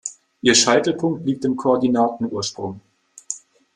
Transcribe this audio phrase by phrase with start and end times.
[0.41, 2.81] Ihr Scheitelpunkt liegt im Koordinatenursprung.